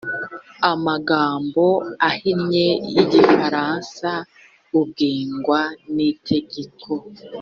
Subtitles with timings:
[0.87, 1.65] magambo
[2.09, 4.09] ahinnye y igifaransa
[4.81, 5.61] ugengwa
[5.93, 6.91] n itegeko